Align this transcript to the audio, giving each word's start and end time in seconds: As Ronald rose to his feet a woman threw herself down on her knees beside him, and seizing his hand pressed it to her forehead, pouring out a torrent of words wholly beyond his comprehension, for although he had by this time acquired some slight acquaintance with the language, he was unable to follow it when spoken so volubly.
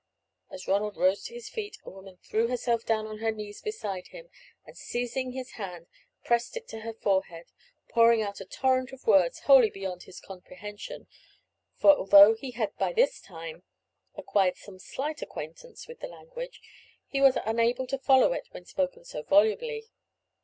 As 0.49 0.67
Ronald 0.67 0.97
rose 0.97 1.21
to 1.25 1.35
his 1.35 1.47
feet 1.47 1.77
a 1.85 1.91
woman 1.91 2.17
threw 2.23 2.47
herself 2.47 2.83
down 2.87 3.05
on 3.05 3.19
her 3.19 3.29
knees 3.31 3.61
beside 3.61 4.07
him, 4.07 4.31
and 4.65 4.75
seizing 4.75 5.31
his 5.33 5.51
hand 5.61 5.85
pressed 6.23 6.57
it 6.57 6.67
to 6.69 6.79
her 6.79 6.91
forehead, 6.95 7.51
pouring 7.87 8.23
out 8.23 8.41
a 8.41 8.45
torrent 8.45 8.91
of 8.93 9.05
words 9.05 9.41
wholly 9.41 9.69
beyond 9.69 10.01
his 10.01 10.19
comprehension, 10.19 11.05
for 11.77 11.95
although 11.95 12.33
he 12.33 12.49
had 12.49 12.75
by 12.77 12.93
this 12.93 13.21
time 13.21 13.61
acquired 14.15 14.57
some 14.57 14.79
slight 14.79 15.21
acquaintance 15.21 15.87
with 15.87 15.99
the 15.99 16.07
language, 16.07 16.63
he 17.05 17.21
was 17.21 17.37
unable 17.45 17.85
to 17.85 17.99
follow 17.99 18.33
it 18.33 18.47
when 18.49 18.65
spoken 18.65 19.05
so 19.05 19.21
volubly. 19.21 19.85